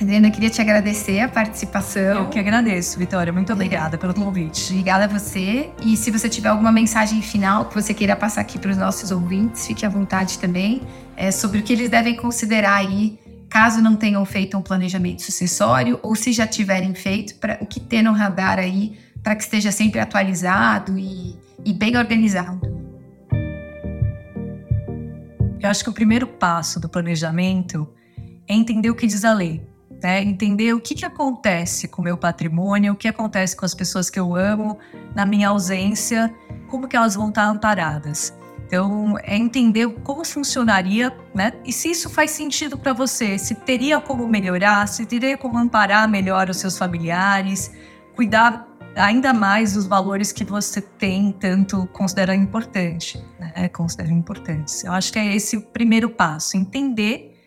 [0.00, 2.22] Adriana, queria te agradecer a participação.
[2.22, 3.32] Eu que agradeço, Vitória.
[3.32, 4.72] Muito obrigada pelo convite.
[4.72, 5.70] Obrigada a você.
[5.84, 9.10] E se você tiver alguma mensagem final que você queira passar aqui para os nossos
[9.10, 10.82] ouvintes, fique à vontade também,
[11.16, 13.18] é, sobre o que eles devem considerar aí,
[13.52, 17.78] caso não tenham feito um planejamento sucessório, ou se já tiverem feito, para o que
[17.78, 22.60] ter no radar aí, para que esteja sempre atualizado e, e bem organizado.
[25.60, 27.86] Eu acho que o primeiro passo do planejamento
[28.48, 29.70] é entender o que diz a lei
[30.02, 30.20] né?
[30.20, 34.10] Entender o que, que acontece com o meu patrimônio, o que acontece com as pessoas
[34.10, 34.78] que eu amo
[35.14, 36.34] na minha ausência,
[36.68, 38.36] como que elas vão estar amparadas.
[38.72, 41.52] Então, é entender como funcionaria, né?
[41.62, 46.08] E se isso faz sentido para você, se teria como melhorar, se teria como amparar
[46.08, 47.70] melhor os seus familiares,
[48.16, 48.66] cuidar
[48.96, 53.68] ainda mais dos valores que você tem, tanto considera importante, né?
[53.68, 54.82] Considera importantes.
[54.84, 57.38] Eu acho que é esse o primeiro passo, entender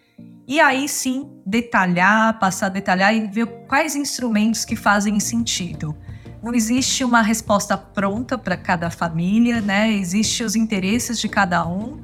[0.47, 5.97] e aí sim detalhar, passar a detalhar e ver quais instrumentos que fazem sentido.
[6.45, 9.91] Não existe uma resposta pronta para cada família, né?
[9.91, 12.03] Existem os interesses de cada um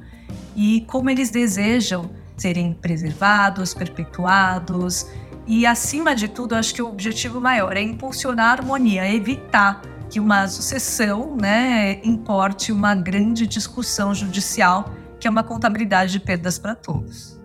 [0.56, 5.06] e como eles desejam serem preservados, perpetuados.
[5.46, 9.80] E acima de tudo, acho que o objetivo maior é impulsionar a harmonia, evitar
[10.10, 14.90] que uma sucessão, né, importe uma grande discussão judicial,
[15.20, 17.40] que é uma contabilidade de perdas para todos.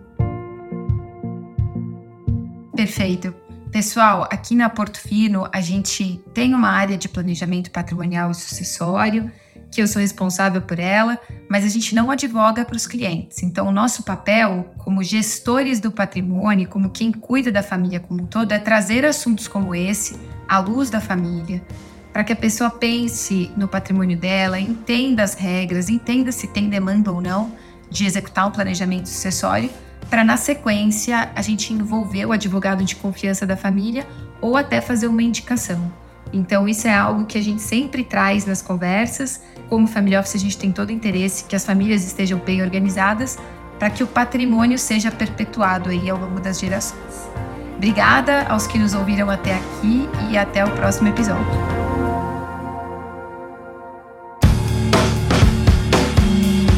[2.74, 3.47] Perfeito.
[3.70, 9.30] Pessoal, aqui na Porto Fino a gente tem uma área de planejamento patrimonial e sucessório,
[9.70, 13.42] que eu sou responsável por ela, mas a gente não advoga para os clientes.
[13.42, 18.26] Então, o nosso papel como gestores do patrimônio, como quem cuida da família como um
[18.26, 21.62] todo, é trazer assuntos como esse à luz da família,
[22.10, 27.12] para que a pessoa pense no patrimônio dela, entenda as regras, entenda se tem demanda
[27.12, 27.52] ou não
[27.90, 29.70] de executar um planejamento sucessório
[30.08, 34.06] para na sequência a gente envolver o advogado de confiança da família
[34.40, 35.92] ou até fazer uma indicação.
[36.32, 39.40] Então, isso é algo que a gente sempre traz nas conversas.
[39.68, 43.38] Como família office, a gente tem todo o interesse que as famílias estejam bem organizadas
[43.78, 47.28] para que o patrimônio seja perpetuado aí ao longo das gerações.
[47.76, 51.46] Obrigada aos que nos ouviram até aqui e até o próximo episódio.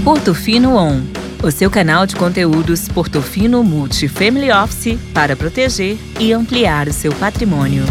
[0.04, 6.32] Porto Fino On o seu canal de conteúdos Portofino Multi Family Office para proteger e
[6.32, 7.84] ampliar o seu patrimônio.